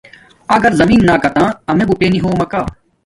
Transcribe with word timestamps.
اگر 0.55 0.71
زمین 0.81 1.01
نا 1.09 1.15
کاتہ 1.23 1.45
امیے 1.69 1.85
بوٹے 1.89 2.07
نی 2.11 2.19
ہوم 2.23 2.33
ما 2.39 2.45
کا 2.51 2.61